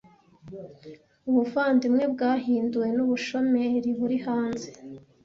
ubuvandimwe 1.29 2.03
bwahinduwe 2.13 2.87
n'ubushomeri 2.95 3.89
buri 3.99 4.17
hanze 4.25 4.69